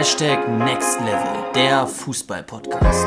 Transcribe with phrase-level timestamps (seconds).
[0.00, 3.06] Hashtag Next Level, der Fußball-Podcast.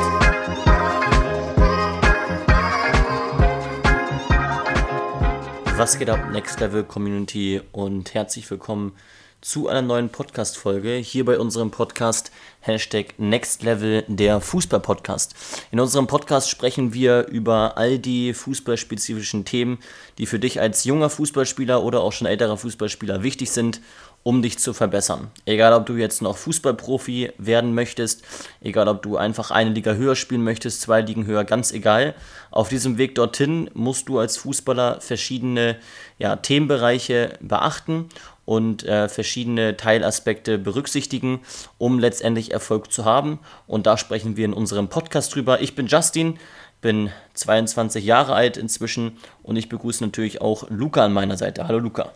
[5.76, 8.92] Was geht ab, Next Level Community und herzlich willkommen
[9.40, 12.30] zu einer neuen Podcast-Folge hier bei unserem Podcast
[12.60, 15.34] Hashtag Next Level der Fußball-Podcast.
[15.72, 19.80] In unserem Podcast sprechen wir über all die fußballspezifischen Themen,
[20.18, 23.80] die für dich als junger Fußballspieler oder auch schon älterer Fußballspieler wichtig sind
[24.24, 25.30] um dich zu verbessern.
[25.44, 28.24] Egal, ob du jetzt noch Fußballprofi werden möchtest,
[28.62, 32.14] egal, ob du einfach eine Liga höher spielen möchtest, zwei Ligen höher, ganz egal.
[32.50, 35.76] Auf diesem Weg dorthin musst du als Fußballer verschiedene
[36.18, 38.08] ja, Themenbereiche beachten
[38.46, 41.40] und äh, verschiedene Teilaspekte berücksichtigen,
[41.76, 43.38] um letztendlich Erfolg zu haben.
[43.66, 45.60] Und da sprechen wir in unserem Podcast drüber.
[45.60, 46.38] Ich bin Justin,
[46.80, 51.68] bin 22 Jahre alt inzwischen und ich begrüße natürlich auch Luca an meiner Seite.
[51.68, 52.10] Hallo Luca.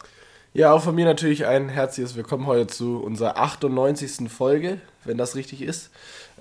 [0.55, 4.31] Ja, auch von mir natürlich ein herzliches Willkommen heute zu unserer 98.
[4.31, 5.91] Folge, wenn das richtig ist.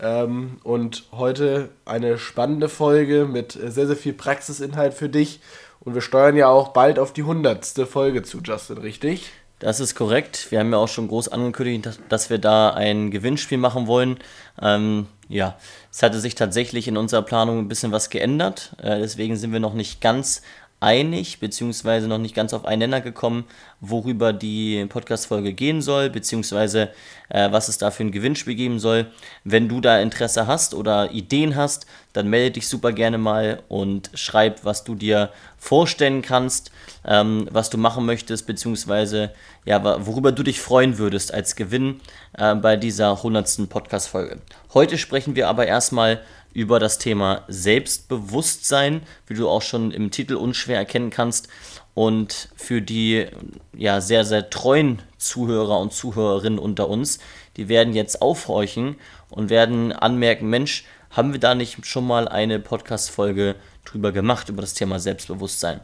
[0.02, 5.42] Ähm, und heute eine spannende Folge mit sehr, sehr viel Praxisinhalt für dich.
[5.81, 7.66] Und wir steuern ja auch bald auf die 100.
[7.88, 9.30] Folge zu, Justin, richtig?
[9.59, 10.52] Das ist korrekt.
[10.52, 14.20] Wir haben ja auch schon groß angekündigt, dass wir da ein Gewinnspiel machen wollen.
[14.62, 15.58] Ähm, ja,
[15.92, 18.72] es hatte sich tatsächlich in unserer Planung ein bisschen was geändert.
[18.81, 20.44] Äh, deswegen sind wir noch nicht ganz
[20.80, 23.45] einig, beziehungsweise noch nicht ganz auf einen Nenner gekommen,
[23.80, 26.89] worüber die Podcast-Folge gehen soll, beziehungsweise
[27.30, 29.08] äh, was es da für ein Gewinnspiel geben soll.
[29.44, 34.11] Wenn du da Interesse hast oder Ideen hast, dann melde dich super gerne mal und
[34.14, 36.72] schreib, was du dir vorstellen kannst,
[37.06, 39.31] ähm, was du machen möchtest, beziehungsweise
[39.66, 42.02] ja, worüber du dich freuen würdest als Gewinn
[42.38, 43.67] äh, bei dieser 100.
[43.67, 44.39] Podcast-Folge.
[44.73, 46.22] Heute sprechen wir aber erstmal
[46.58, 51.50] über das Thema Selbstbewusstsein, wie du auch schon im Titel unschwer erkennen kannst.
[51.94, 53.27] Und für die
[53.75, 57.19] ja, sehr, sehr treuen Zuhörer und Zuhörerinnen unter uns,
[57.58, 58.95] die werden jetzt aufhorchen
[59.30, 63.53] und werden anmerken, Mensch, haben wir da nicht schon mal eine Podcast-Folge
[63.85, 65.81] drüber gemacht, über das Thema Selbstbewusstsein?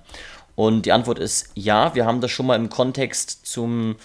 [0.56, 3.96] Und die Antwort ist ja, wir haben das schon mal im Kontext zum,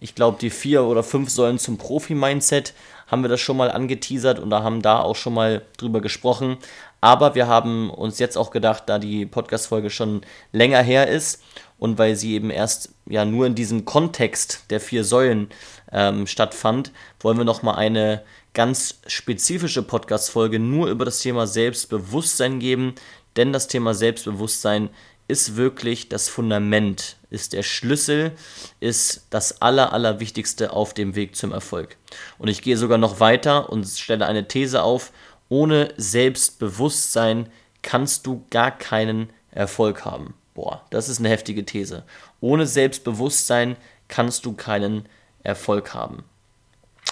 [0.00, 2.74] ich glaube, die vier oder fünf Säulen zum Profi-Mindset
[3.06, 6.58] haben wir das schon mal angeteasert und da haben da auch schon mal drüber gesprochen.
[7.00, 10.22] Aber wir haben uns jetzt auch gedacht, da die Podcast-Folge schon
[10.52, 11.42] länger her ist
[11.78, 15.48] und weil sie eben erst ja nur in diesem Kontext der vier Säulen
[15.92, 18.22] ähm, stattfand, wollen wir nochmal eine
[18.54, 22.94] ganz spezifische Podcast-Folge nur über das Thema Selbstbewusstsein geben,
[23.36, 24.90] denn das Thema Selbstbewusstsein
[25.26, 28.32] ist wirklich das Fundament, ist der Schlüssel,
[28.80, 31.96] ist das Aller, Allerwichtigste auf dem Weg zum Erfolg.
[32.38, 35.12] Und ich gehe sogar noch weiter und stelle eine These auf,
[35.48, 37.48] ohne Selbstbewusstsein
[37.82, 40.34] kannst du gar keinen Erfolg haben.
[40.54, 42.04] Boah, das ist eine heftige These.
[42.40, 43.76] Ohne Selbstbewusstsein
[44.08, 45.08] kannst du keinen
[45.42, 46.24] Erfolg haben.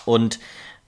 [0.04, 0.38] Und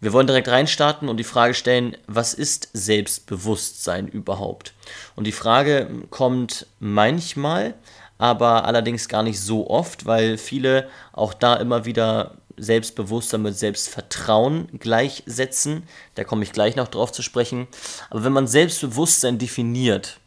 [0.05, 4.75] wir wollen direkt reinstarten und die Frage stellen, was ist Selbstbewusstsein überhaupt?
[5.17, 7.73] Und die Frage kommt manchmal,
[8.19, 14.69] aber allerdings gar nicht so oft, weil viele auch da immer wieder Selbstbewusstsein mit Selbstvertrauen
[14.79, 15.85] gleichsetzen.
[16.17, 17.67] Da komme ich gleich noch drauf zu sprechen.
[18.11, 20.21] Aber wenn man Selbstbewusstsein definiert,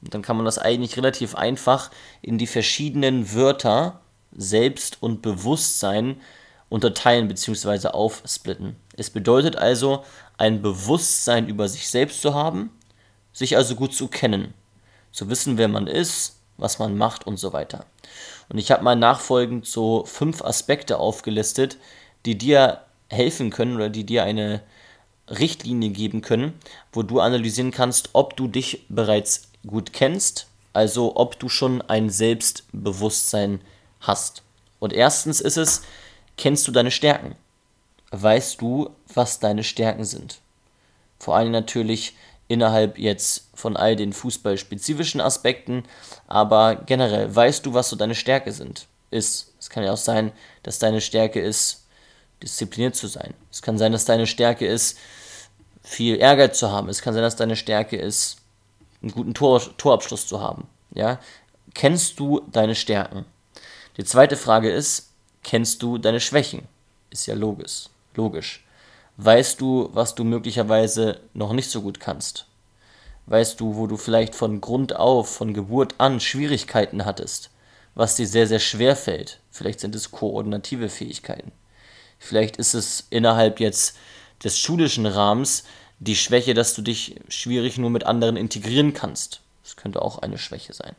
[0.00, 4.00] dann kann man das eigentlich relativ einfach in die verschiedenen Wörter
[4.32, 6.20] Selbst und Bewusstsein
[6.72, 7.88] unterteilen bzw.
[7.88, 8.76] aufsplitten.
[8.96, 10.04] Es bedeutet also,
[10.38, 12.70] ein Bewusstsein über sich selbst zu haben,
[13.32, 14.54] sich also gut zu kennen,
[15.12, 17.84] zu wissen, wer man ist, was man macht und so weiter.
[18.48, 21.76] Und ich habe mal nachfolgend so fünf Aspekte aufgelistet,
[22.24, 24.62] die dir helfen können oder die dir eine
[25.28, 26.54] Richtlinie geben können,
[26.90, 32.08] wo du analysieren kannst, ob du dich bereits gut kennst, also ob du schon ein
[32.08, 33.60] Selbstbewusstsein
[34.00, 34.42] hast.
[34.78, 35.82] Und erstens ist es,
[36.42, 37.36] Kennst du deine Stärken?
[38.10, 40.40] Weißt du, was deine Stärken sind?
[41.20, 42.16] Vor allem natürlich
[42.48, 45.84] innerhalb jetzt von all den fußballspezifischen Aspekten,
[46.26, 49.54] aber generell weißt du, was so deine Stärke sind, ist.
[49.60, 50.32] Es kann ja auch sein,
[50.64, 51.86] dass deine Stärke ist,
[52.42, 53.34] diszipliniert zu sein.
[53.52, 54.98] Es kann sein, dass deine Stärke ist,
[55.84, 56.88] viel Ehrgeiz zu haben.
[56.88, 58.38] Es kann sein, dass deine Stärke ist,
[59.00, 60.66] einen guten Tor, Torabschluss zu haben.
[60.92, 61.20] Ja?
[61.72, 63.26] Kennst du deine Stärken?
[63.96, 65.11] Die zweite Frage ist,
[65.42, 66.68] Kennst du deine Schwächen?
[67.10, 67.86] Ist ja logisch.
[68.14, 68.64] Logisch.
[69.16, 72.46] Weißt du, was du möglicherweise noch nicht so gut kannst?
[73.26, 77.50] Weißt du, wo du vielleicht von Grund auf, von Geburt an Schwierigkeiten hattest?
[77.94, 79.40] Was dir sehr, sehr schwer fällt?
[79.50, 81.52] Vielleicht sind es koordinative Fähigkeiten.
[82.18, 83.96] Vielleicht ist es innerhalb jetzt
[84.42, 85.64] des schulischen Rahmens
[85.98, 89.40] die Schwäche, dass du dich schwierig nur mit anderen integrieren kannst.
[89.62, 90.96] Das könnte auch eine Schwäche sein.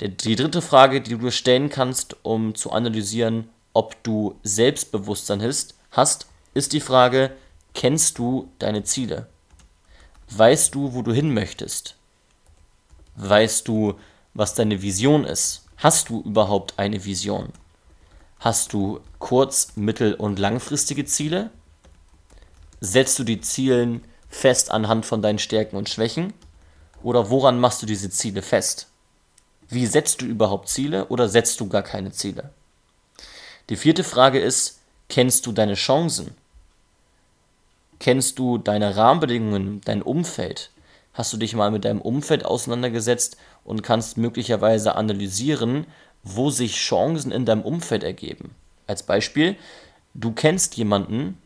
[0.00, 5.42] Die dritte Frage, die du stellen kannst, um zu analysieren, ob du Selbstbewusstsein
[5.90, 7.32] hast, ist die Frage,
[7.72, 9.26] kennst du deine Ziele?
[10.28, 11.96] Weißt du, wo du hin möchtest?
[13.16, 13.94] Weißt du,
[14.34, 15.64] was deine Vision ist?
[15.78, 17.54] Hast du überhaupt eine Vision?
[18.38, 21.50] Hast du kurz-, mittel- und langfristige Ziele?
[22.80, 26.34] Setzt du die Ziele fest anhand von deinen Stärken und Schwächen?
[27.02, 28.88] Oder woran machst du diese Ziele fest?
[29.68, 32.50] Wie setzt du überhaupt Ziele oder setzt du gar keine Ziele?
[33.68, 36.36] Die vierte Frage ist, kennst du deine Chancen?
[37.98, 40.70] Kennst du deine Rahmenbedingungen, dein Umfeld?
[41.14, 45.86] Hast du dich mal mit deinem Umfeld auseinandergesetzt und kannst möglicherweise analysieren,
[46.22, 48.54] wo sich Chancen in deinem Umfeld ergeben?
[48.86, 49.56] Als Beispiel,
[50.14, 51.38] du kennst jemanden,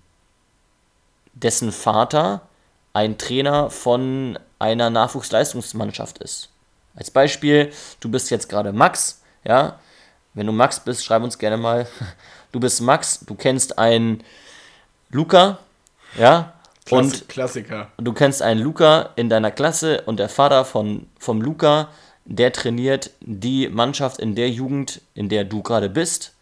[1.32, 2.42] dessen Vater
[2.92, 6.49] ein Trainer von einer Nachwuchsleistungsmannschaft ist.
[7.00, 9.80] Als Beispiel, du bist jetzt gerade Max, ja.
[10.34, 11.88] Wenn du Max bist, schreib uns gerne mal.
[12.52, 14.24] Du bist Max, du kennst einen
[15.08, 15.60] Luca,
[16.18, 16.52] ja.
[16.90, 17.92] Und Klassiker.
[17.96, 21.90] Du kennst einen Luca in deiner Klasse und der Vater von, vom Luca,
[22.24, 26.32] der trainiert die Mannschaft in der Jugend, in der du gerade bist,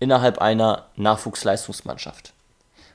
[0.00, 2.34] innerhalb einer Nachwuchsleistungsmannschaft.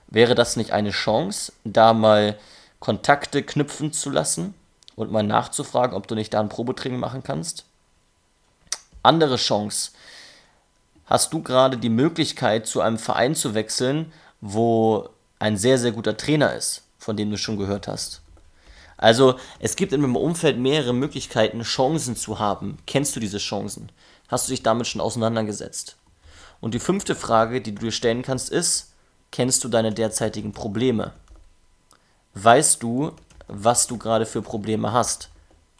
[0.05, 2.37] Wäre das nicht eine Chance, da mal
[2.79, 4.53] Kontakte knüpfen zu lassen
[4.99, 7.65] und mal nachzufragen, ob du nicht da ein Probetraining machen kannst?
[9.01, 9.91] Andere Chance.
[11.05, 14.11] Hast du gerade die Möglichkeit, zu einem Verein zu wechseln,
[14.41, 15.09] wo
[15.39, 18.21] ein sehr, sehr guter Trainer ist, von dem du schon gehört hast?
[18.97, 22.77] Also es gibt in meinem Umfeld mehrere Möglichkeiten, Chancen zu haben.
[22.85, 23.91] Kennst du diese Chancen?
[24.27, 25.95] Hast du dich damit schon auseinandergesetzt?
[26.59, 28.93] Und die fünfte Frage, die du dir stellen kannst, ist,
[29.31, 31.13] kennst du deine derzeitigen Probleme?
[32.33, 33.13] weißt du,
[33.49, 35.29] was du gerade für Probleme hast.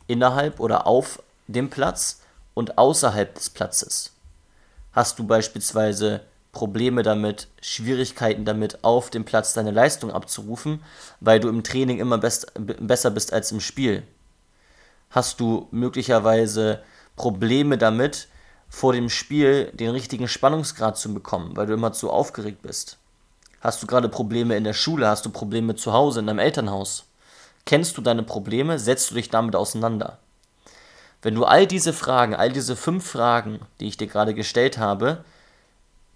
[0.08, 2.22] Innerhalb oder auf dem Platz
[2.54, 4.12] und außerhalb des Platzes.
[4.92, 6.22] Hast du beispielsweise
[6.52, 10.84] Probleme damit, Schwierigkeiten damit, auf dem Platz deine Leistung abzurufen,
[11.20, 14.04] weil du im Training immer best, besser bist als im Spiel?
[15.12, 16.82] Hast du möglicherweise
[17.16, 18.28] Probleme damit,
[18.68, 22.98] vor dem Spiel den richtigen Spannungsgrad zu bekommen, weil du immer zu aufgeregt bist?
[23.62, 25.08] Hast du gerade Probleme in der Schule?
[25.08, 27.06] Hast du Probleme zu Hause, in deinem Elternhaus?
[27.70, 28.80] Kennst du deine Probleme?
[28.80, 30.18] Setzt du dich damit auseinander?
[31.22, 35.24] Wenn du all diese Fragen, all diese fünf Fragen, die ich dir gerade gestellt habe,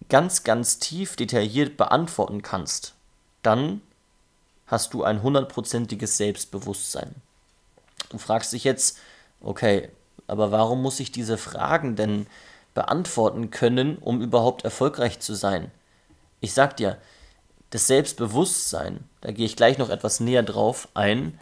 [0.10, 2.96] ganz, ganz tief detailliert beantworten kannst,
[3.44, 3.82] dann
[4.66, 7.14] hast du ein hundertprozentiges Selbstbewusstsein.
[8.10, 8.98] Du fragst dich jetzt,
[9.40, 9.90] okay,
[10.26, 12.26] aber warum muss ich diese Fragen denn
[12.74, 15.70] beantworten können, um überhaupt erfolgreich zu sein?
[16.42, 16.98] Ich sag dir,
[17.70, 21.40] das Selbstbewusstsein, da gehe ich gleich noch etwas näher drauf ein,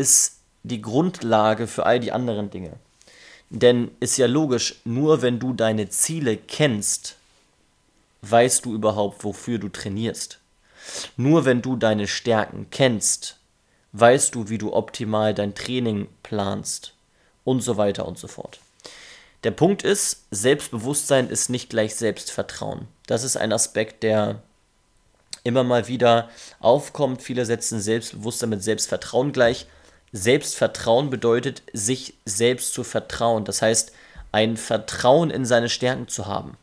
[0.00, 2.72] ist die Grundlage für all die anderen Dinge.
[3.50, 7.16] Denn ist ja logisch, nur wenn du deine Ziele kennst,
[8.22, 10.38] weißt du überhaupt, wofür du trainierst.
[11.18, 13.36] Nur wenn du deine Stärken kennst,
[13.92, 16.94] weißt du, wie du optimal dein Training planst
[17.44, 18.58] und so weiter und so fort.
[19.44, 22.88] Der Punkt ist, Selbstbewusstsein ist nicht gleich Selbstvertrauen.
[23.06, 24.42] Das ist ein Aspekt, der
[25.44, 26.30] immer mal wieder
[26.60, 27.22] aufkommt.
[27.22, 29.66] Viele setzen Selbstbewusstsein mit Selbstvertrauen gleich.
[30.12, 33.44] Selbstvertrauen bedeutet, sich selbst zu vertrauen.
[33.44, 33.92] Das heißt,
[34.32, 36.56] ein Vertrauen in seine Stärken zu haben.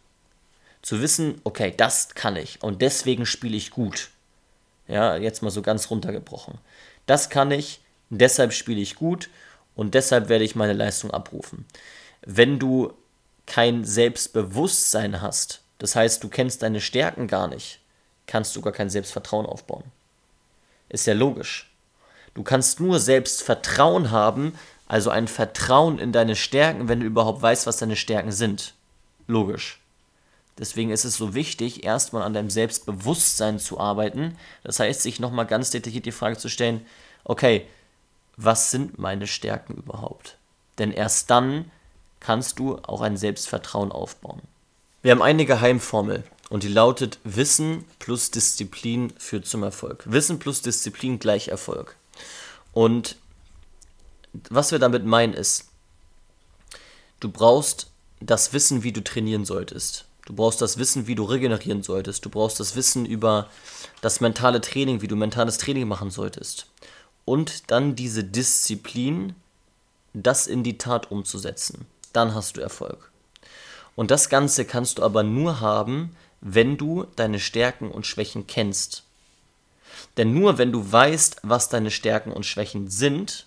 [0.81, 4.09] Zu wissen, okay, das kann ich und deswegen spiele ich gut.
[4.87, 6.59] Ja, jetzt mal so ganz runtergebrochen.
[7.05, 9.29] Das kann ich, deshalb spiele ich gut
[9.75, 11.65] und deshalb werde ich meine Leistung abrufen.
[12.21, 12.93] Wenn du
[13.45, 17.79] kein Selbstbewusstsein hast, das heißt, du kennst deine Stärken gar nicht,
[18.25, 19.83] kannst du gar kein Selbstvertrauen aufbauen.
[20.89, 21.69] Ist ja logisch.
[22.37, 24.53] Du kannst nur Selbstvertrauen haben,
[24.87, 28.75] also ein Vertrauen in deine Stärken, wenn du überhaupt weißt, was deine Stärken sind.
[29.25, 29.79] Logisch.
[30.59, 34.37] Deswegen ist es so wichtig, erstmal an deinem Selbstbewusstsein zu arbeiten.
[34.63, 36.85] Das heißt, sich nochmal ganz detailliert die Frage zu stellen,
[37.23, 37.65] okay,
[38.35, 40.37] was sind meine Stärken überhaupt?
[40.77, 41.71] Denn erst dann
[42.19, 44.43] kannst du auch ein Selbstvertrauen aufbauen.
[45.01, 50.03] Wir haben eine Geheimformel, und die lautet Wissen plus Disziplin führt zum Erfolg.
[50.05, 51.95] Wissen plus Disziplin gleich Erfolg.
[52.77, 53.15] Und
[54.51, 55.65] was wir damit meinen ist,
[57.19, 60.05] du brauchst das Wissen, wie du trainieren solltest.
[60.27, 62.23] Du brauchst das Wissen, wie du regenerieren solltest.
[62.23, 63.49] Du brauchst das Wissen über
[64.01, 66.67] das mentale Training, wie du mentales Training machen solltest.
[67.25, 69.33] Und dann diese Disziplin,
[70.13, 71.87] das in die Tat umzusetzen.
[72.13, 73.11] Dann hast du Erfolg.
[73.95, 79.06] Und das Ganze kannst du aber nur haben, wenn du deine Stärken und Schwächen kennst.
[80.17, 83.45] Denn nur wenn du weißt, was deine Stärken und Schwächen sind,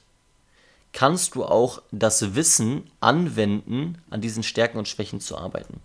[0.93, 5.81] kannst du auch das Wissen anwenden, an diesen Stärken und Schwächen zu arbeiten.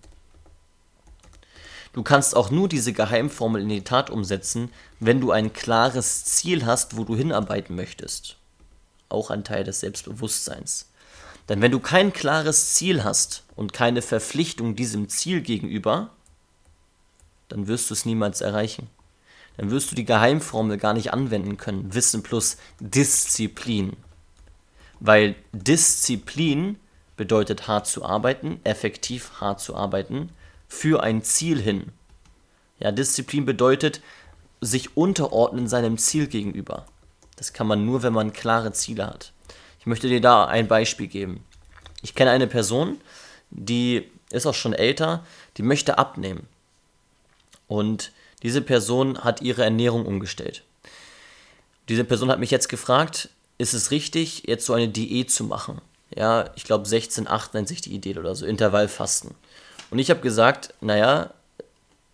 [1.93, 4.69] Du kannst auch nur diese Geheimformel in die Tat umsetzen,
[4.99, 8.35] wenn du ein klares Ziel hast, wo du hinarbeiten möchtest.
[9.07, 10.89] Auch ein Teil des Selbstbewusstseins.
[11.47, 16.09] Denn wenn du kein klares Ziel hast und keine Verpflichtung diesem Ziel gegenüber,
[17.47, 18.89] dann wirst du es niemals erreichen.
[19.57, 21.93] Dann wirst du die Geheimformel gar nicht anwenden können.
[21.93, 23.93] Wissen plus Disziplin.
[24.99, 26.77] Weil Disziplin
[27.17, 30.29] bedeutet hart zu arbeiten, effektiv hart zu arbeiten,
[30.67, 31.91] für ein Ziel hin.
[32.79, 34.01] Ja, Disziplin bedeutet
[34.61, 36.85] sich unterordnen seinem Ziel gegenüber.
[37.35, 39.31] Das kann man nur, wenn man klare Ziele hat.
[39.79, 41.43] Ich möchte dir da ein Beispiel geben.
[42.01, 42.99] Ich kenne eine Person,
[43.49, 45.25] die ist auch schon älter,
[45.57, 46.47] die möchte abnehmen.
[47.67, 48.11] Und
[48.43, 50.63] diese Person hat ihre Ernährung umgestellt.
[51.89, 55.81] Diese Person hat mich jetzt gefragt, ist es richtig, jetzt so eine Diät zu machen?
[56.15, 59.31] Ja, ich glaube 16,8 nennt sich die Idee oder so, Intervallfasten.
[59.91, 61.33] Und ich habe gesagt, naja,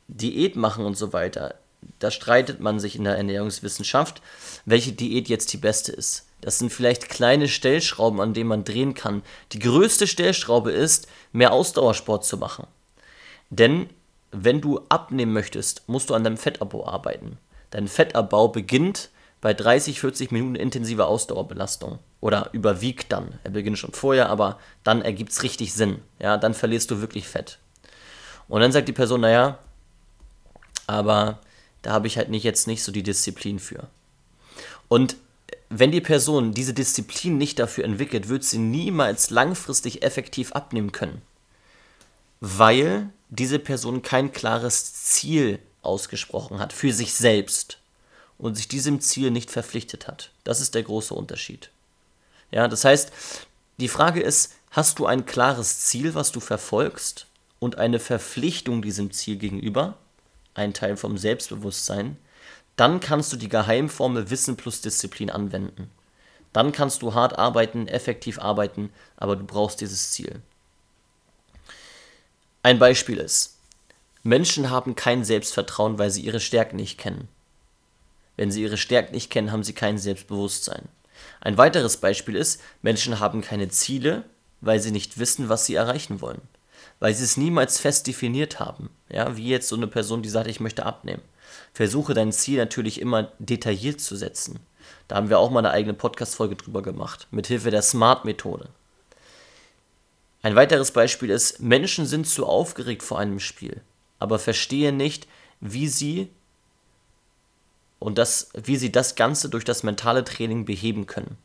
[0.08, 1.55] Diät machen und so weiter,
[2.00, 4.22] da streitet man sich in der Ernährungswissenschaft,
[4.65, 6.25] welche Diät jetzt die beste ist.
[6.41, 9.22] Das sind vielleicht kleine Stellschrauben, an denen man drehen kann.
[9.51, 12.67] Die größte Stellschraube ist, mehr Ausdauersport zu machen.
[13.50, 13.89] Denn
[14.31, 17.38] wenn du abnehmen möchtest, musst du an deinem Fettabbau arbeiten.
[17.71, 19.09] Dein Fettabbau beginnt
[19.41, 22.00] bei 30, 40 Minuten intensiver Ausdauerbelastung.
[22.21, 23.39] Oder überwiegt dann.
[23.43, 26.00] Er beginnt schon vorher, aber dann ergibt es richtig Sinn.
[26.19, 27.57] Ja, dann verlierst du wirklich Fett.
[28.47, 29.57] Und dann sagt die Person, naja,
[30.85, 31.39] aber
[31.81, 33.88] da habe ich halt nicht jetzt nicht so die Disziplin für.
[34.88, 35.15] Und
[35.69, 41.21] wenn die Person diese Disziplin nicht dafür entwickelt, wird sie niemals langfristig effektiv abnehmen können.
[42.41, 47.79] Weil diese Person kein klares Ziel ausgesprochen hat für sich selbst
[48.38, 50.31] und sich diesem Ziel nicht verpflichtet hat.
[50.43, 51.71] Das ist der große Unterschied.
[52.51, 53.11] Ja, das heißt,
[53.77, 57.25] die Frage ist, hast du ein klares Ziel, was du verfolgst
[57.59, 59.97] und eine Verpflichtung diesem Ziel gegenüber,
[60.53, 62.17] ein Teil vom Selbstbewusstsein,
[62.75, 65.89] dann kannst du die Geheimformel Wissen plus Disziplin anwenden.
[66.51, 70.41] Dann kannst du hart arbeiten, effektiv arbeiten, aber du brauchst dieses Ziel.
[72.63, 73.57] Ein Beispiel ist,
[74.21, 77.27] Menschen haben kein Selbstvertrauen, weil sie ihre Stärken nicht kennen.
[78.37, 80.87] Wenn sie ihre Stärken nicht kennen, haben sie kein Selbstbewusstsein.
[81.39, 84.23] Ein weiteres Beispiel ist, Menschen haben keine Ziele,
[84.61, 86.41] weil sie nicht wissen, was sie erreichen wollen.
[86.99, 88.91] Weil sie es niemals fest definiert haben.
[89.09, 91.23] Ja, wie jetzt so eine Person, die sagt, ich möchte abnehmen.
[91.73, 94.59] Versuche dein Ziel natürlich immer detailliert zu setzen.
[95.07, 98.69] Da haben wir auch mal eine eigene Podcast-Folge drüber gemacht, mit Hilfe der Smart-Methode.
[100.41, 103.81] Ein weiteres Beispiel ist, Menschen sind zu aufgeregt vor einem Spiel,
[104.19, 105.27] aber verstehen nicht,
[105.60, 106.29] wie sie
[108.00, 111.38] und das, wie sie das Ganze durch das mentale Training beheben können.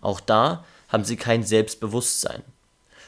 [0.00, 2.42] Auch da haben sie kein Selbstbewusstsein.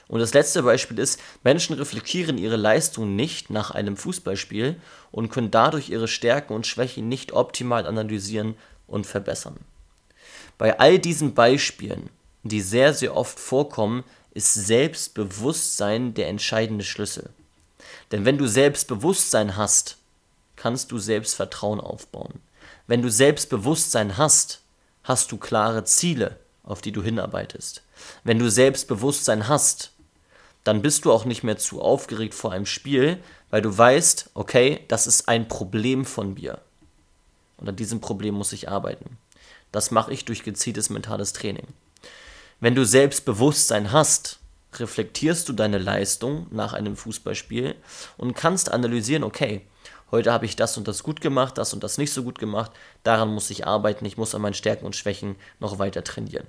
[0.09, 4.81] Und das letzte Beispiel ist, Menschen reflektieren ihre Leistung nicht nach einem Fußballspiel
[5.13, 9.59] und können dadurch ihre Stärken und Schwächen nicht optimal analysieren und verbessern.
[10.57, 12.11] Bei all diesen Beispielen,
[12.43, 14.03] die sehr, sehr oft vorkommen,
[14.39, 17.31] ist Selbstbewusstsein der entscheidende Schlüssel.
[18.13, 19.97] Denn wenn du Selbstbewusstsein hast,
[20.55, 22.35] kannst du Selbstvertrauen aufbauen.
[22.87, 24.61] Wenn du Selbstbewusstsein hast,
[25.03, 27.83] hast du klare Ziele, auf die du hinarbeitest.
[28.23, 29.91] Wenn du Selbstbewusstsein hast,
[30.63, 33.19] dann bist du auch nicht mehr zu aufgeregt vor einem Spiel,
[33.51, 36.61] weil du weißt, okay, das ist ein Problem von mir.
[37.57, 39.19] Und an diesem Problem muss ich arbeiten.
[39.73, 41.67] Das mache ich durch gezieltes mentales Training.
[42.61, 44.41] Wenn du Selbstbewusstsein hast,
[44.75, 47.77] reflektierst du deine Leistung nach einem Fußballspiel
[48.17, 49.65] und kannst analysieren, okay,
[50.11, 52.73] heute habe ich das und das gut gemacht, das und das nicht so gut gemacht,
[53.05, 56.49] daran muss ich arbeiten, ich muss an meinen Stärken und Schwächen noch weiter trainieren.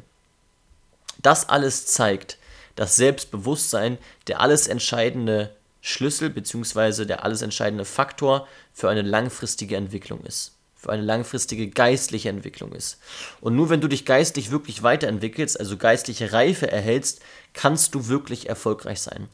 [1.22, 2.40] Das alles zeigt,
[2.76, 7.06] dass Selbstbewusstsein der alles entscheidende Schlüssel bzw.
[7.06, 13.00] der alles entscheidende Faktor für eine langfristige Entwicklung ist für eine langfristige geistliche Entwicklung ist.
[13.42, 17.22] Und nur wenn du dich geistlich wirklich weiterentwickelst, also geistliche Reife erhältst,
[17.54, 19.28] kannst du wirklich erfolgreich sein.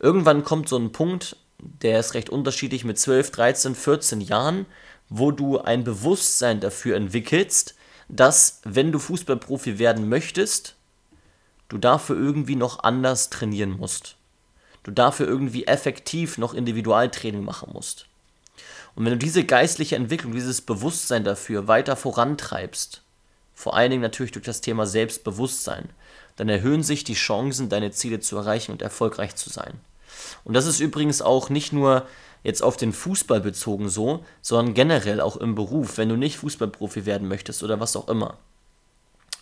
[0.00, 4.66] Irgendwann kommt so ein Punkt, der ist recht unterschiedlich mit 12, 13, 14 Jahren,
[5.08, 7.76] wo du ein Bewusstsein dafür entwickelst,
[8.08, 10.74] dass wenn du Fußballprofi werden möchtest,
[11.68, 14.16] du dafür irgendwie noch anders trainieren musst.
[14.82, 18.07] Du dafür irgendwie effektiv noch Individualtraining machen musst.
[18.98, 23.02] Und wenn du diese geistliche Entwicklung, dieses Bewusstsein dafür weiter vorantreibst,
[23.54, 25.90] vor allen Dingen natürlich durch das Thema Selbstbewusstsein,
[26.34, 29.74] dann erhöhen sich die Chancen, deine Ziele zu erreichen und erfolgreich zu sein.
[30.42, 32.08] Und das ist übrigens auch nicht nur
[32.42, 37.06] jetzt auf den Fußball bezogen so, sondern generell auch im Beruf, wenn du nicht Fußballprofi
[37.06, 38.36] werden möchtest oder was auch immer.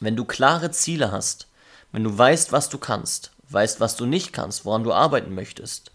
[0.01, 1.49] Wenn du klare Ziele hast,
[1.93, 5.93] wenn du weißt, was du kannst, weißt, was du nicht kannst, woran du arbeiten möchtest,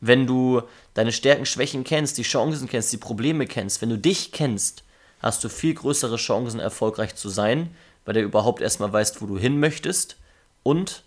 [0.00, 0.62] Wenn du
[0.94, 4.84] deine Stärken, Schwächen kennst, die Chancen kennst, die Probleme kennst, wenn du dich kennst,
[5.20, 7.74] hast du viel größere Chancen, erfolgreich zu sein,
[8.04, 10.16] weil du überhaupt erstmal weißt, wo du hin möchtest
[10.62, 11.02] und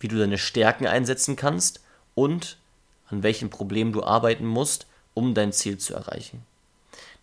[0.00, 1.80] wie du deine Stärken einsetzen kannst
[2.14, 2.58] und
[3.06, 6.44] an welchen Problemen du arbeiten musst, um dein Ziel zu erreichen.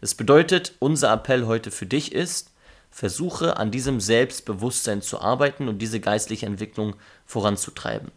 [0.01, 2.51] Das bedeutet, unser Appell heute für dich ist,
[2.89, 6.95] versuche an diesem Selbstbewusstsein zu arbeiten und diese geistliche Entwicklung
[7.25, 8.11] voranzutreiben.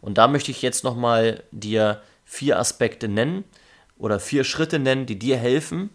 [0.00, 3.44] Und da möchte ich jetzt nochmal dir vier Aspekte nennen
[3.98, 5.90] oder vier Schritte nennen, die dir helfen,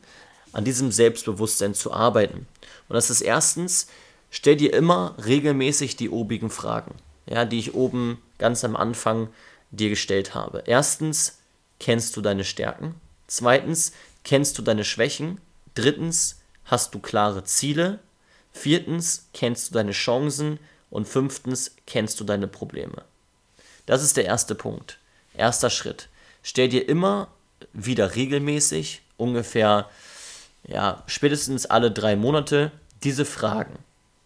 [0.52, 2.48] an diesem Selbstbewusstsein zu arbeiten.
[2.88, 3.88] Und das ist erstens,
[4.30, 6.96] stell dir immer regelmäßig die obigen Fragen,
[7.26, 9.30] ja, die ich oben ganz am Anfang
[9.72, 10.64] dir gestellt habe.
[10.66, 11.40] Erstens,
[11.80, 12.96] kennst du deine Stärken?
[13.28, 13.92] Zweitens,
[14.24, 15.42] kennst du deine Schwächen?
[15.74, 18.00] Drittens, hast du klare Ziele?
[18.52, 20.60] Viertens, kennst du deine Chancen?
[20.90, 23.04] Und fünftens, kennst du deine Probleme?
[23.86, 24.98] Das ist der erste Punkt.
[25.36, 26.10] Erster Schritt.
[26.44, 27.28] Stell dir immer
[27.74, 29.90] wieder regelmäßig, ungefähr
[30.68, 32.72] ja, spätestens alle drei Monate,
[33.04, 33.78] diese Fragen.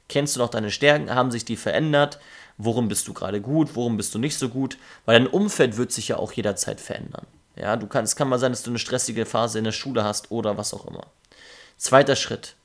[0.07, 1.13] Kennst du noch deine Stärken?
[1.13, 2.19] Haben sich die verändert?
[2.57, 3.75] Worum bist du gerade gut?
[3.75, 4.77] Worum bist du nicht so gut?
[5.05, 7.25] Weil dein Umfeld wird sich ja auch jederzeit verändern.
[7.55, 10.03] Ja, du kannst, es kann mal sein, dass du eine stressige Phase in der Schule
[10.03, 11.07] hast oder was auch immer.
[11.77, 12.55] Zweiter Schritt.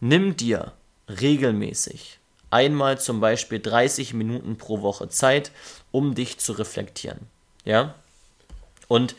[0.00, 0.72] Nimm dir
[1.08, 5.52] regelmäßig einmal zum Beispiel 30 Minuten pro Woche Zeit,
[5.92, 7.20] um dich zu reflektieren.
[7.64, 7.94] Ja?
[8.88, 9.14] Und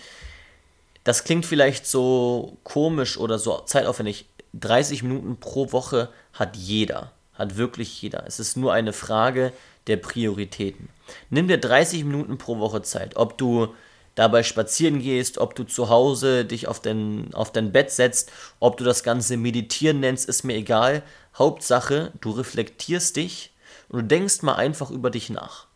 [1.03, 4.25] das klingt vielleicht so komisch oder so zeitaufwendig.
[4.53, 8.25] 30 Minuten pro Woche hat jeder, hat wirklich jeder.
[8.27, 9.53] Es ist nur eine Frage
[9.87, 10.89] der Prioritäten.
[11.29, 13.73] Nimm dir 30 Minuten pro Woche Zeit, ob du
[14.15, 18.77] dabei spazieren gehst, ob du zu Hause dich auf dein, auf dein Bett setzt, ob
[18.77, 21.01] du das Ganze meditieren nennst, ist mir egal.
[21.35, 23.51] Hauptsache, du reflektierst dich
[23.89, 25.67] und du denkst mal einfach über dich nach.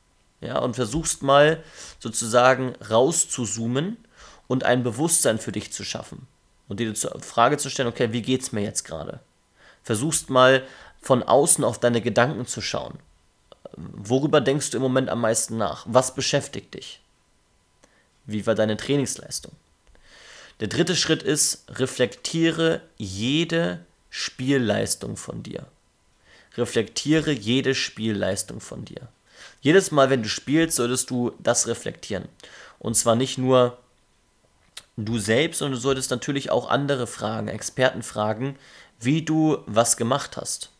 [0.46, 1.64] Ja, und versuchst mal
[2.00, 3.98] sozusagen rauszuzoomen
[4.48, 6.28] und ein Bewusstsein für dich zu schaffen.
[6.68, 9.20] Und dir die Frage zu stellen, okay, wie geht's mir jetzt gerade?
[9.84, 10.64] Versuchst mal
[11.02, 12.98] von außen auf deine Gedanken zu schauen.
[13.76, 15.86] Worüber denkst du im Moment am meisten nach?
[15.88, 17.02] Was beschäftigt dich?
[18.26, 19.52] Wie war deine Trainingsleistung?
[20.60, 25.68] Der dritte Schritt ist, reflektiere jede Spielleistung von dir.
[26.58, 29.10] Reflektiere jede Spielleistung von dir.
[29.62, 32.28] Jedes Mal, wenn du spielst, solltest du das reflektieren.
[32.80, 33.78] Und zwar nicht nur
[34.98, 38.58] du selbst, sondern du solltest natürlich auch andere fragen, Experten fragen,
[39.00, 40.72] wie du was gemacht hast.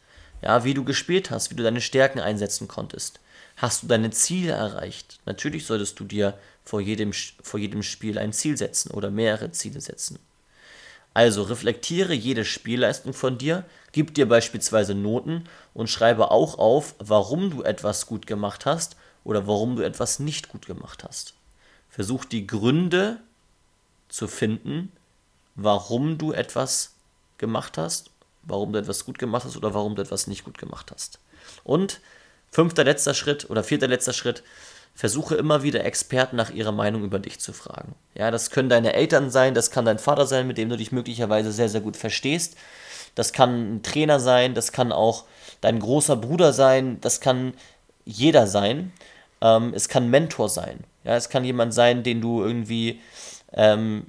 [0.42, 3.20] Ja, wie du gespielt hast, wie du deine Stärken einsetzen konntest.
[3.58, 5.20] Hast du deine Ziele erreicht?
[5.26, 9.82] Natürlich solltest du dir vor jedem, vor jedem Spiel ein Ziel setzen oder mehrere Ziele
[9.82, 10.20] setzen.
[11.16, 17.50] Also reflektiere jede Spielleistung von dir, gib dir beispielsweise Noten und schreibe auch auf, warum
[17.52, 21.34] du etwas gut gemacht hast oder warum du etwas nicht gut gemacht hast.
[21.90, 23.22] Versuch die Gründe
[24.10, 24.92] zu finden,
[25.56, 26.96] warum du etwas
[27.38, 28.10] gemacht hast,
[28.44, 31.20] warum du etwas gut gemacht hast oder warum du etwas nicht gut gemacht hast.
[31.64, 32.02] Und
[32.52, 34.44] fünfter letzter Schritt oder vierter letzter Schritt,
[34.96, 37.96] versuche immer wieder Experten nach ihrer Meinung über dich zu fragen.
[38.16, 40.94] Ja, das können deine Eltern sein, das kann dein Vater sein, mit dem du dich
[40.94, 42.56] möglicherweise sehr, sehr gut verstehst.
[43.14, 45.26] Das kann ein Trainer sein, das kann auch
[45.60, 47.54] dein großer Bruder sein, das kann
[48.06, 48.94] jeder sein.
[49.42, 50.80] Ähm, es kann Mentor sein.
[51.04, 53.02] Ja, es kann jemand sein, den du irgendwie
[53.52, 54.06] ähm,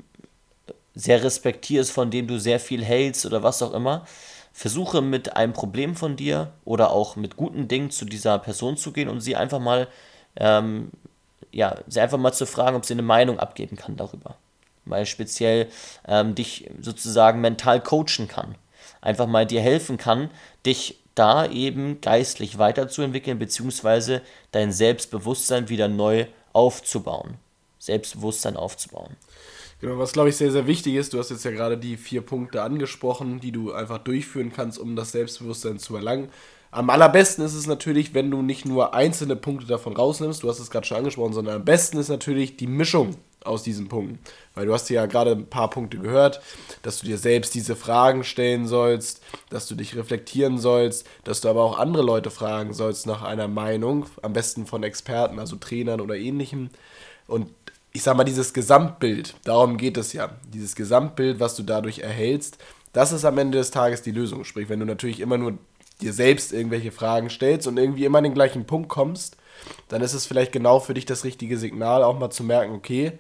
[0.95, 4.07] sehr respektierst, von dem du sehr viel hältst oder was auch immer.
[4.53, 8.93] Versuche mit einem Problem von dir oder auch mit guten Dingen zu dieser Person zu
[8.93, 9.89] gehen und sie einfach mal,
[10.37, 10.91] ähm,
[11.53, 14.37] ja, sie einfach mal zu fragen, ob sie eine Meinung abgeben kann darüber.
[14.85, 15.69] Weil speziell
[16.07, 18.55] ähm, dich sozusagen mental coachen kann.
[19.01, 20.31] Einfach mal dir helfen kann,
[20.65, 24.23] dich da eben geistlich weiterzuentwickeln, beziehungsweise
[24.53, 27.39] dein Selbstbewusstsein wieder neu aufzubauen.
[27.79, 29.17] Selbstbewusstsein aufzubauen.
[29.81, 32.23] Genau, was glaube ich sehr, sehr wichtig ist, du hast jetzt ja gerade die vier
[32.23, 36.31] Punkte angesprochen, die du einfach durchführen kannst, um das Selbstbewusstsein zu erlangen.
[36.77, 40.59] Am allerbesten ist es natürlich, wenn du nicht nur einzelne Punkte davon rausnimmst, du hast
[40.59, 44.19] es gerade schon angesprochen, sondern am besten ist natürlich die Mischung aus diesen Punkten.
[44.55, 46.43] Weil du hast ja gerade ein paar Punkte gehört,
[46.83, 51.49] dass du dir selbst diese Fragen stellen sollst, dass du dich reflektieren sollst, dass du
[51.49, 56.03] aber auch andere Leute fragen sollst nach einer Meinung, am besten von Experten, also Trainern
[56.03, 56.69] oder ähnlichem.
[57.27, 57.49] Und
[57.95, 60.37] ich sag mal, dieses Gesamtbild, darum geht es ja.
[60.53, 62.59] Dieses Gesamtbild, was du dadurch erhältst,
[62.93, 64.45] das ist am Ende des Tages die Lösung.
[64.45, 65.57] Sprich, wenn du natürlich immer nur
[66.01, 69.37] dir selbst irgendwelche Fragen stellst und irgendwie immer an den gleichen Punkt kommst,
[69.89, 73.13] dann ist es vielleicht genau für dich das richtige Signal, auch mal zu merken, okay,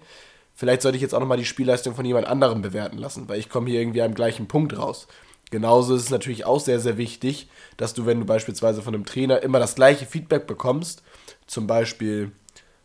[0.55, 3.49] vielleicht sollte ich jetzt auch nochmal die Spielleistung von jemand anderem bewerten lassen, weil ich
[3.49, 5.07] komme hier irgendwie am gleichen Punkt raus.
[5.51, 9.07] Genauso ist es natürlich auch sehr, sehr wichtig, dass du, wenn du beispielsweise von einem
[9.07, 11.03] Trainer immer das gleiche Feedback bekommst,
[11.47, 12.33] zum Beispiel,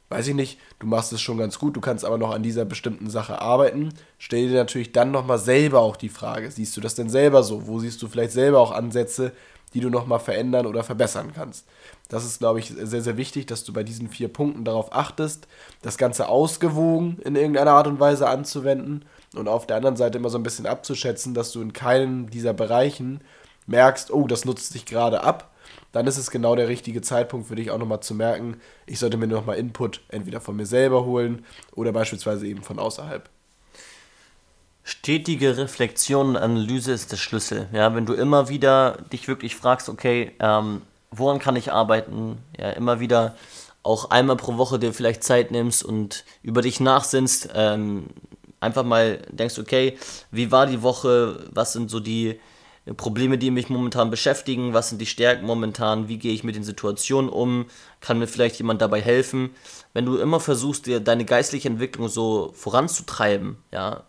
[0.10, 2.66] weiß ich nicht, du machst es schon ganz gut, du kannst aber noch an dieser
[2.66, 6.94] bestimmten Sache arbeiten, stell dir natürlich dann nochmal selber auch die Frage, siehst du das
[6.94, 7.66] denn selber so?
[7.66, 9.32] Wo siehst du vielleicht selber auch Ansätze,
[9.74, 11.66] die du nochmal verändern oder verbessern kannst?
[12.10, 15.48] Das ist, glaube ich, sehr, sehr wichtig, dass du bei diesen vier Punkten darauf achtest,
[15.82, 19.06] das Ganze ausgewogen in irgendeiner Art und Weise anzuwenden
[19.36, 22.54] und auf der anderen Seite immer so ein bisschen abzuschätzen, dass du in keinem dieser
[22.54, 23.22] Bereichen
[23.68, 25.52] merkst, oh, das nutzt sich gerade ab,
[25.92, 29.18] dann ist es genau der richtige Zeitpunkt für dich auch nochmal zu merken, ich sollte
[29.18, 33.30] mir nochmal Input entweder von mir selber holen oder beispielsweise eben von außerhalb.
[34.84, 37.68] Stetige Reflexion und Analyse ist der Schlüssel.
[37.72, 42.40] Ja, wenn du immer wieder dich wirklich fragst, okay, ähm, woran kann ich arbeiten?
[42.58, 43.36] Ja, immer wieder
[43.84, 48.08] auch einmal pro Woche dir vielleicht Zeit nimmst und über dich nachsinnst, ähm,
[48.60, 49.98] einfach mal denkst, okay,
[50.32, 51.48] wie war die Woche?
[51.52, 52.40] Was sind so die
[52.98, 56.64] Probleme, die mich momentan beschäftigen, was sind die Stärken momentan, wie gehe ich mit den
[56.64, 57.66] Situationen um,
[58.00, 59.52] kann mir vielleicht jemand dabei helfen.
[59.94, 64.04] Wenn du immer versuchst, dir deine geistliche Entwicklung so voranzutreiben, ja,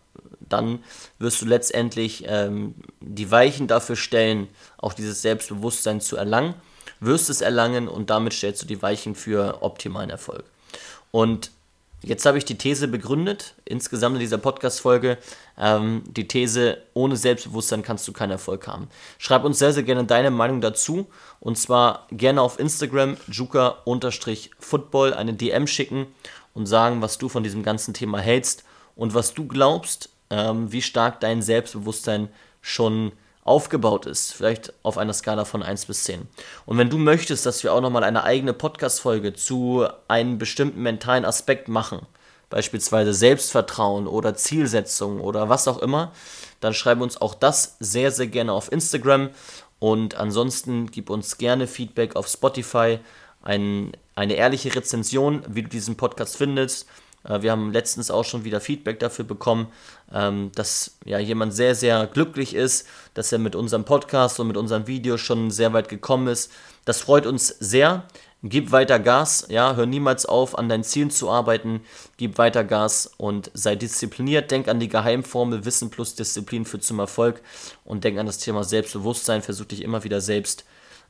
[0.53, 0.83] dann
[1.19, 6.55] wirst du letztendlich ähm, die Weichen dafür stellen, auch dieses Selbstbewusstsein zu erlangen,
[7.01, 10.45] wirst es erlangen und damit stellst du die Weichen für optimalen Erfolg.
[11.11, 11.51] Und
[12.05, 15.19] Jetzt habe ich die These begründet, insgesamt in dieser Podcast-Folge,
[15.57, 18.89] ähm, die These, ohne Selbstbewusstsein kannst du keinen Erfolg haben.
[19.19, 21.07] Schreib uns sehr, sehr gerne deine Meinung dazu
[21.39, 26.09] und zwar gerne auf Instagram, juka-football, eine DM schicken
[26.55, 28.65] und sagen, was du von diesem ganzen Thema hältst
[28.97, 32.29] und was du glaubst, ähm, wie stark dein Selbstbewusstsein
[32.63, 33.13] schon
[33.45, 36.27] aufgebaut ist, vielleicht auf einer Skala von 1 bis 10.
[36.65, 41.25] Und wenn du möchtest, dass wir auch nochmal eine eigene Podcast-Folge zu einem bestimmten mentalen
[41.25, 42.07] Aspekt machen,
[42.49, 46.13] beispielsweise Selbstvertrauen oder Zielsetzung oder was auch immer,
[46.61, 49.31] dann schreib uns auch das sehr, sehr gerne auf Instagram.
[49.81, 53.01] Und ansonsten gib uns gerne Feedback auf Spotify,
[53.43, 56.87] ein, eine ehrliche Rezension, wie du diesen Podcast findest.
[57.25, 59.69] Äh, wir haben letztens auch schon wieder Feedback dafür bekommen,
[60.13, 64.57] ähm, dass ja jemand sehr, sehr glücklich ist, dass er mit unserem Podcast und mit
[64.57, 66.51] unserem Video schon sehr weit gekommen ist.
[66.85, 68.05] Das freut uns sehr.
[68.45, 71.83] Gib weiter Gas, ja, hör niemals auf, an deinen Zielen zu arbeiten.
[72.17, 74.51] Gib weiter Gas und sei diszipliniert.
[74.51, 77.41] Denk an die Geheimformel Wissen plus Disziplin führt zum Erfolg
[77.85, 79.43] und denk an das Thema Selbstbewusstsein.
[79.43, 80.65] Versuch dich immer wieder selbst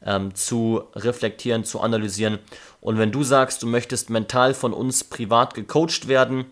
[0.05, 2.38] ähm, zu reflektieren, zu analysieren.
[2.81, 6.47] Und wenn du sagst, du möchtest mental von uns privat gecoacht werden,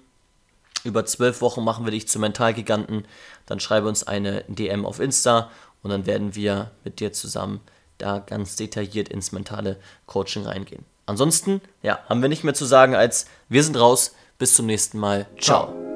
[0.84, 3.06] über zwölf Wochen machen wir dich zu Mentalgiganten,
[3.46, 5.50] dann schreibe uns eine DM auf Insta
[5.82, 7.60] und dann werden wir mit dir zusammen
[7.98, 10.84] da ganz detailliert ins mentale Coaching reingehen.
[11.06, 14.14] Ansonsten, ja, haben wir nicht mehr zu sagen als wir sind raus.
[14.38, 15.26] Bis zum nächsten Mal.
[15.38, 15.89] Ciao.